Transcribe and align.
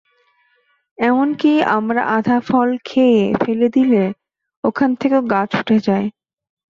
এমনকি 0.97 1.51
আমরা 1.77 2.01
আধা 2.17 2.37
ফল 2.47 2.69
খেয়ে 2.85 3.21
ফেলে 3.41 3.67
দিলে 3.69 4.03
ওখান 4.63 4.89
থেকেও 4.95 5.21
গাছ 5.31 5.49
উঠে 5.61 5.77
যায়। 5.87 6.07